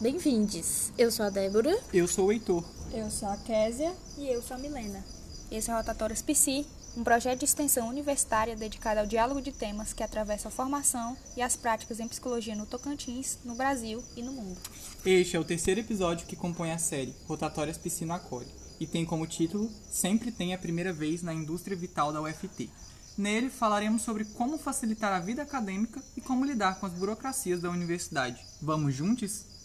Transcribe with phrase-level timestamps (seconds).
[0.00, 0.92] Bem-vindes!
[0.96, 1.76] Eu sou a Débora.
[1.92, 2.64] Eu sou o Heitor.
[2.94, 3.92] Eu sou a Késia.
[4.16, 5.04] E eu sou a Milena.
[5.50, 6.64] Esse é o Rotatórios PC,
[6.96, 11.42] um projeto de extensão universitária dedicado ao diálogo de temas que atravessa a formação e
[11.42, 14.60] as práticas em psicologia no Tocantins, no Brasil e no mundo.
[15.04, 19.04] Este é o terceiro episódio que compõe a série Rotatórias PC no Acolhe e tem
[19.04, 22.70] como título Sempre tem a primeira vez na indústria vital da UFT.
[23.16, 27.68] Nele falaremos sobre como facilitar a vida acadêmica e como lidar com as burocracias da
[27.68, 28.40] universidade.
[28.62, 29.57] Vamos juntos?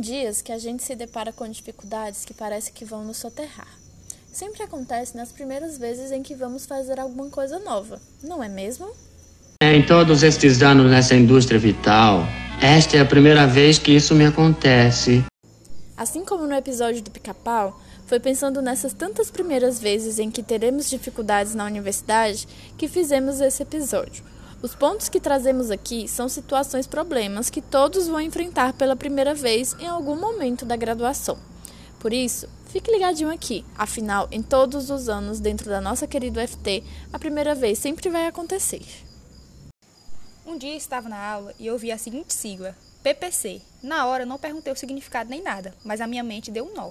[0.00, 3.68] Tem dias que a gente se depara com dificuldades que parece que vão nos soterrar.
[4.32, 8.88] Sempre acontece nas primeiras vezes em que vamos fazer alguma coisa nova, não é mesmo?
[9.62, 12.24] Em todos estes anos nessa indústria vital,
[12.62, 15.22] esta é a primeira vez que isso me acontece.
[15.94, 20.88] Assim como no episódio do Pica-Pau, foi pensando nessas tantas primeiras vezes em que teremos
[20.88, 24.24] dificuldades na universidade que fizemos esse episódio.
[24.62, 29.74] Os pontos que trazemos aqui são situações problemas que todos vão enfrentar pela primeira vez
[29.80, 31.38] em algum momento da graduação.
[31.98, 36.84] Por isso, fique ligadinho aqui, afinal, em todos os anos dentro da nossa querida UFT,
[37.10, 38.82] a primeira vez sempre vai acontecer.
[40.46, 43.62] Um dia estava na aula e ouvi a seguinte sigla, PPC.
[43.82, 46.90] Na hora não perguntei o significado nem nada, mas a minha mente deu um nó.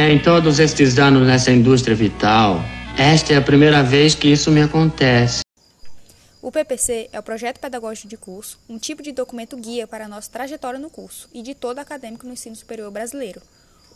[0.00, 2.60] Em todos estes anos nessa indústria vital,
[2.96, 5.43] esta é a primeira vez que isso me acontece.
[6.44, 10.08] O PPC é o Projeto Pedagógico de Curso, um tipo de documento guia para a
[10.08, 13.40] nossa trajetória no curso e de todo acadêmico no ensino superior brasileiro,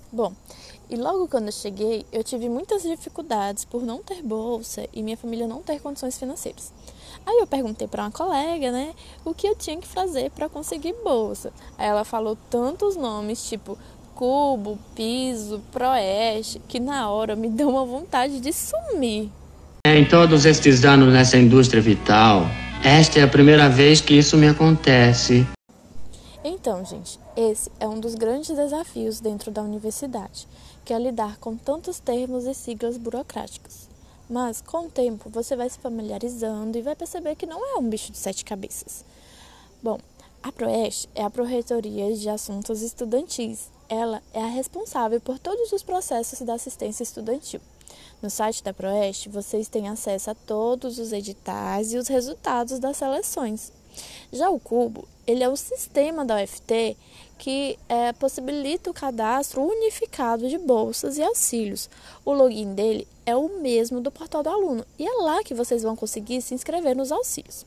[0.10, 0.34] Bom,
[0.90, 5.18] e logo quando eu cheguei, eu tive muitas dificuldades por não ter bolsa e minha
[5.18, 6.72] família não ter condições financeiras.
[7.26, 8.94] Aí eu perguntei para uma colega, né,
[9.24, 11.52] o que eu tinha que fazer para conseguir bolsa.
[11.78, 13.78] Aí ela falou tantos nomes, tipo
[14.16, 19.30] Cubo, Piso, Proeste, que na hora me deu uma vontade de sumir.
[19.86, 22.44] Em todos estes anos nessa indústria vital,
[22.84, 25.48] esta é a primeira vez que isso me acontece.
[26.44, 30.48] Então, gente, esse é um dos grandes desafios dentro da universidade,
[30.86, 33.89] que é lidar com tantos termos e siglas burocráticos.
[34.30, 37.90] Mas, com o tempo, você vai se familiarizando e vai perceber que não é um
[37.90, 39.04] bicho de sete cabeças.
[39.82, 39.98] Bom,
[40.44, 43.72] a PROEST é a Proreitoria de Assuntos Estudantis.
[43.90, 47.60] Ela é a responsável por todos os processos da assistência estudantil.
[48.22, 52.98] No site da PROEST, vocês têm acesso a todos os editais e os resultados das
[52.98, 53.72] seleções.
[54.32, 56.98] Já o Cubo, ele é o sistema da UFT
[57.38, 61.88] que é, possibilita o cadastro unificado de bolsas e auxílios.
[62.26, 65.84] O login dele é o mesmo do portal do aluno e é lá que vocês
[65.84, 67.64] vão conseguir se inscrever nos auxílios.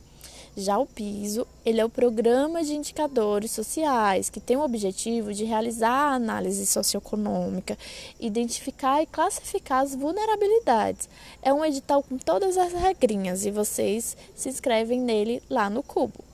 [0.57, 5.45] Já o PISO, ele é o programa de indicadores sociais que tem o objetivo de
[5.45, 7.79] realizar a análise socioeconômica,
[8.19, 11.09] identificar e classificar as vulnerabilidades.
[11.41, 16.32] É um edital com todas as regrinhas e vocês se inscrevem nele lá no Cubo.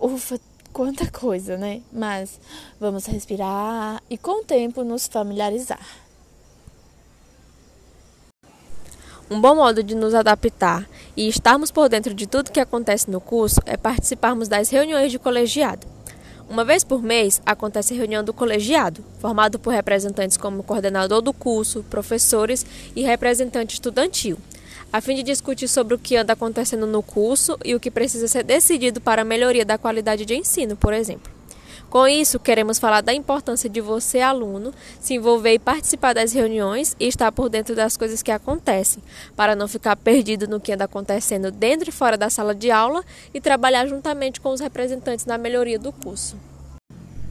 [0.00, 0.38] Ufa,
[0.72, 1.82] quanta coisa, né?
[1.92, 2.40] Mas
[2.80, 5.80] vamos respirar e com o tempo nos familiarizar.
[9.30, 10.86] Um bom modo de nos adaptar
[11.16, 15.18] e estarmos por dentro de tudo que acontece no curso é participarmos das reuniões de
[15.18, 15.86] colegiado.
[16.48, 21.32] Uma vez por mês acontece a reunião do colegiado, formado por representantes como coordenador do
[21.32, 24.38] curso, professores e representante estudantil,
[24.94, 28.28] a fim de discutir sobre o que anda acontecendo no curso e o que precisa
[28.28, 31.32] ser decidido para a melhoria da qualidade de ensino, por exemplo.
[31.90, 36.94] Com isso, queremos falar da importância de você, aluno, se envolver e participar das reuniões
[37.00, 39.02] e estar por dentro das coisas que acontecem,
[39.34, 43.04] para não ficar perdido no que anda acontecendo dentro e fora da sala de aula
[43.34, 46.36] e trabalhar juntamente com os representantes na melhoria do curso.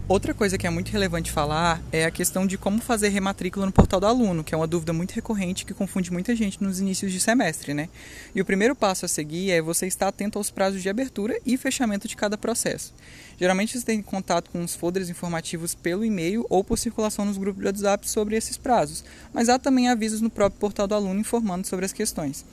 [0.05, 3.71] Outra coisa que é muito relevante falar é a questão de como fazer rematrícula no
[3.71, 7.09] portal do aluno, que é uma dúvida muito recorrente que confunde muita gente nos inícios
[7.09, 7.87] de semestre, né?
[8.35, 11.55] E o primeiro passo a seguir é você estar atento aos prazos de abertura e
[11.55, 12.93] fechamento de cada processo.
[13.39, 17.61] Geralmente você tem contato com os folders informativos pelo e-mail ou por circulação nos grupos
[17.61, 21.65] de WhatsApp sobre esses prazos, mas há também avisos no próprio portal do aluno informando
[21.65, 22.43] sobre as questões.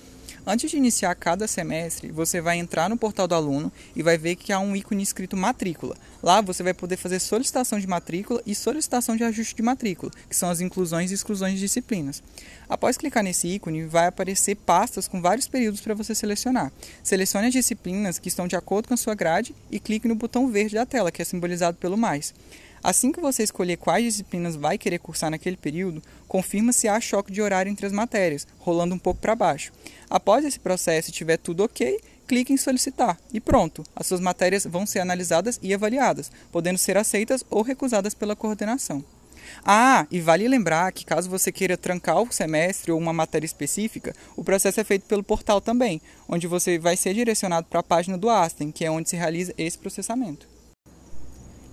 [0.46, 4.36] Antes de iniciar cada semestre, você vai entrar no portal do aluno e vai ver
[4.36, 5.96] que há um ícone escrito matrícula.
[6.22, 10.36] Lá você vai poder fazer solicitação de matrícula e solicitação de ajuste de matrícula, que
[10.36, 12.22] são as inclusões e exclusões de disciplinas.
[12.68, 16.72] Após clicar nesse ícone, vai aparecer pastas com vários períodos para você selecionar.
[17.02, 20.50] Selecione as disciplinas que estão de acordo com a sua grade e clique no botão
[20.50, 22.34] verde da tela, que é simbolizado pelo mais.
[22.82, 27.30] Assim que você escolher quais disciplinas vai querer cursar naquele período, confirma se há choque
[27.30, 29.72] de horário entre as matérias, rolando um pouco para baixo.
[30.08, 34.64] Após esse processo e tiver tudo ok, clique em solicitar e pronto, as suas matérias
[34.64, 39.04] vão ser analisadas e avaliadas, podendo ser aceitas ou recusadas pela coordenação.
[39.64, 44.14] Ah, e vale lembrar que caso você queira trancar o semestre ou uma matéria específica,
[44.36, 48.16] o processo é feito pelo portal também, onde você vai ser direcionado para a página
[48.16, 50.59] do Asten, que é onde se realiza esse processamento.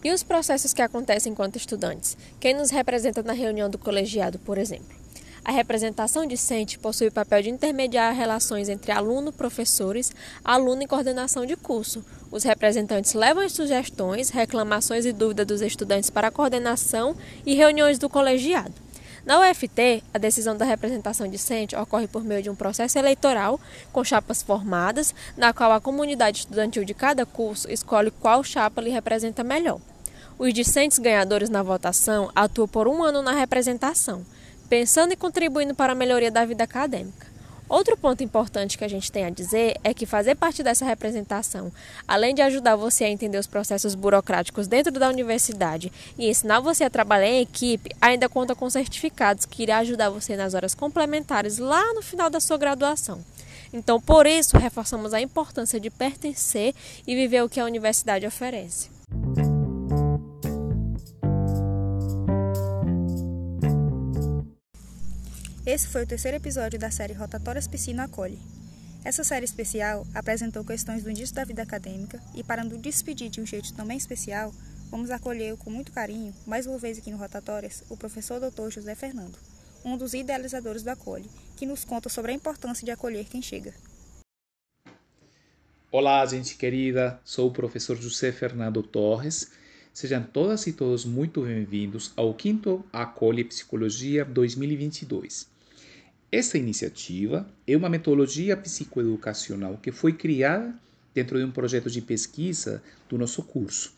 [0.04, 2.16] E os processos que acontecem enquanto estudantes?
[2.40, 4.96] Quem nos representa na reunião do colegiado, por exemplo?
[5.44, 10.12] A representação discente possui o papel de intermediar relações entre aluno, professores,
[10.44, 12.04] aluno e coordenação de curso.
[12.30, 17.16] Os representantes levam as sugestões, reclamações e dúvidas dos estudantes para a coordenação
[17.46, 18.87] e reuniões do colegiado.
[19.28, 23.60] Na UFT, a decisão da representação discente ocorre por meio de um processo eleitoral
[23.92, 28.90] com chapas formadas, na qual a comunidade estudantil de cada curso escolhe qual chapa lhe
[28.90, 29.82] representa melhor.
[30.40, 34.26] Os discentes ganhadores na votação atuam por um ano na representação,
[34.70, 37.27] pensando e contribuindo para a melhoria da vida acadêmica.
[37.70, 41.70] Outro ponto importante que a gente tem a dizer é que fazer parte dessa representação,
[42.08, 46.86] além de ajudar você a entender os processos burocráticos dentro da universidade e ensinar você
[46.86, 51.58] a trabalhar em equipe, ainda conta com certificados que irá ajudar você nas horas complementares
[51.58, 53.24] lá no final da sua graduação.
[53.74, 56.74] Então, por isso, reforçamos a importância de pertencer
[57.06, 58.97] e viver o que a universidade oferece.
[65.68, 68.40] Esse foi o terceiro episódio da série Rotatórias Piscina Acolhe.
[69.04, 73.42] Essa série especial apresentou questões do início da vida acadêmica e, para nos despedir de
[73.42, 74.54] um jeito também especial,
[74.90, 78.70] vamos acolher com muito carinho, mais uma vez aqui no Rotatórias, o professor Dr.
[78.70, 79.38] José Fernando,
[79.84, 83.74] um dos idealizadores do Acolhe, que nos conta sobre a importância de acolher quem chega.
[85.92, 89.52] Olá, gente querida, sou o professor José Fernando Torres.
[89.94, 95.57] Sejam todas e todos muito bem-vindos ao quinto Acolhe Psicologia 2022.
[96.30, 100.76] Essa iniciativa é uma metodologia psicoeducacional que foi criada
[101.14, 103.96] dentro de um projeto de pesquisa do nosso curso.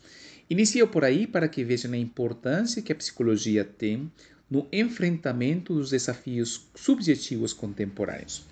[0.48, 4.10] Inicio por aí para que vejam a importância que a psicologia tem
[4.48, 8.46] no enfrentamento dos desafios subjetivos contemporâneos.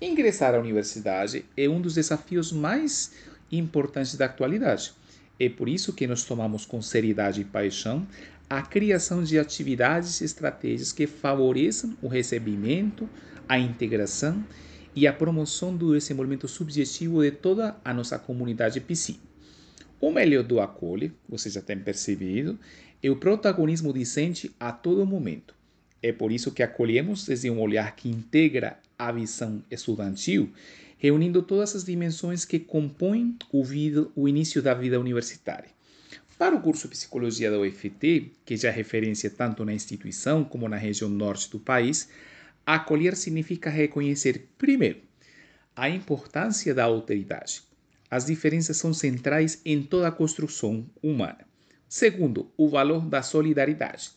[0.00, 3.12] Ingressar à universidade é um dos desafios mais
[3.50, 4.92] importantes da atualidade.
[5.38, 8.06] É por isso que nós tomamos com seriedade e paixão
[8.50, 13.08] a criação de atividades e estratégias que favoreçam o recebimento,
[13.50, 14.44] a integração
[14.94, 19.18] e a promoção do desenvolvimento subjetivo de toda a nossa comunidade psi.
[20.00, 22.56] O melhor do acolhe, você já tem percebido,
[23.02, 25.52] é o protagonismo discente a todo momento.
[26.00, 30.52] É por isso que acolhemos desde um olhar que integra a visão estudantil,
[30.96, 35.70] reunindo todas as dimensões que compõem o, vida, o início da vida universitária.
[36.38, 40.76] Para o curso Psicologia da UFT, que já é referência tanto na instituição como na
[40.76, 42.08] região norte do país,
[42.74, 45.00] acolher significa reconhecer, primeiro,
[45.74, 47.62] a importância da alteridade.
[48.10, 51.46] As diferenças são centrais em toda a construção humana.
[51.88, 54.10] Segundo, o valor da solidariedade.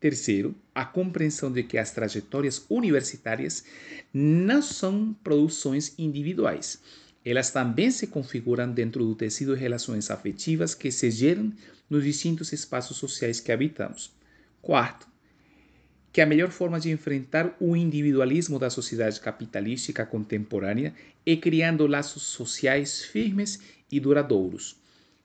[0.00, 3.64] Terceiro, a compreensão de que as trajetórias universitárias
[4.12, 6.78] não são produções individuais,
[7.24, 11.52] elas também se configuram dentro do tecido de relações afetivas que se geram
[11.88, 14.12] nos distintos espaços sociais que habitamos.
[14.60, 15.08] Quarto,
[16.14, 20.94] que a melhor forma de enfrentar o individualismo da sociedade capitalística contemporânea
[21.26, 23.58] é criando laços sociais firmes
[23.90, 24.76] e duradouros.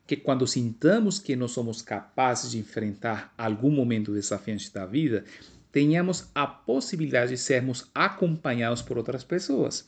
[0.08, 5.24] Que quando sintamos que não somos capazes de enfrentar algum momento desafiante da vida,
[5.72, 9.88] tenhamos a possibilidade de sermos acompanhados por outras pessoas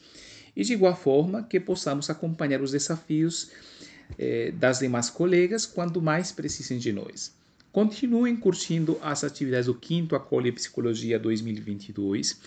[0.55, 3.49] e de igual forma que possamos acompanhar os desafios
[4.19, 7.40] eh, das demais colegas quando mais precisem de nós.
[7.71, 12.39] Continuem curtindo as atividades do 5 Acolhe Psicologia 2022,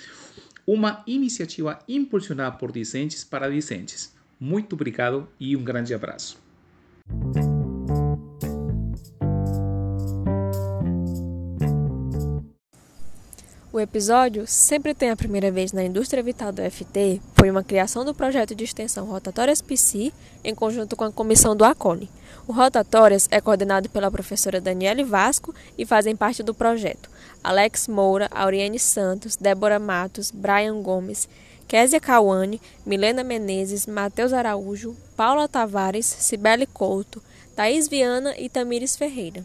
[0.67, 4.15] uma iniciativa impulsionada por discentes para discentes.
[4.39, 6.43] Muito obrigado e um grande abraço.
[13.75, 18.05] O episódio Sempre tem a primeira vez na indústria vital do FT foi uma criação
[18.05, 20.13] do projeto de extensão Rotatórias PC
[20.45, 22.09] em conjunto com a comissão do ACOLE.
[22.47, 27.11] O Rotatórias é coordenado pela professora Daniele Vasco e fazem parte do projeto
[27.43, 31.29] Alex Moura, Auriane Santos, Débora Matos, Brian Gomes,
[31.67, 37.21] Késia Cauane, Milena Menezes, Matheus Araújo, Paula Tavares, Cibele Couto,
[37.57, 39.45] Thaís Viana e Tamires Ferreira.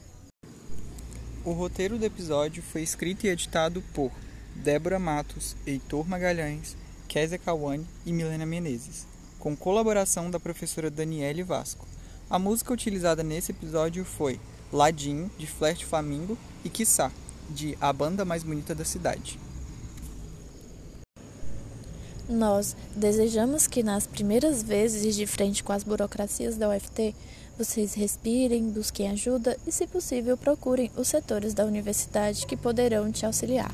[1.46, 4.12] O roteiro do episódio foi escrito e editado por
[4.56, 6.76] Débora Matos, Heitor Magalhães,
[7.08, 9.08] Kézia Kawane e Milena Menezes,
[9.40, 11.88] com colaboração da professora Daniele Vasco.
[12.30, 14.38] A música utilizada nesse episódio foi
[14.72, 17.10] Ladinho, de Flash Flamingo, e Quiçá,
[17.50, 19.40] de A Banda Mais Bonita da Cidade.
[22.28, 27.16] Nós desejamos que nas primeiras vezes de frente com as burocracias da UFT,
[27.60, 33.26] vocês respirem, busquem ajuda e, se possível, procurem os setores da universidade que poderão te
[33.26, 33.70] auxiliar.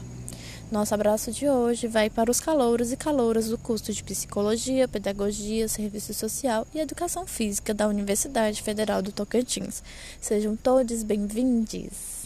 [0.72, 5.68] Nosso abraço de hoje vai para os calouros e calouras do curso de Psicologia, Pedagogia,
[5.68, 9.84] Serviço Social e Educação Física da Universidade Federal do Tocantins.
[10.20, 12.26] Sejam todos bem-vindos!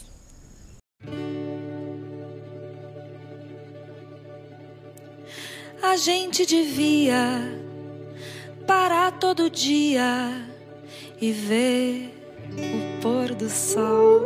[5.82, 7.42] A gente devia
[8.66, 10.49] parar todo dia
[11.20, 12.14] e ver
[12.56, 14.22] o pôr do sol.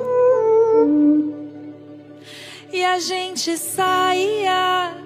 [2.72, 4.96] E a gente saía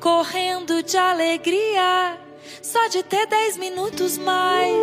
[0.00, 2.18] correndo de alegria,
[2.62, 4.74] só de ter dez minutos mais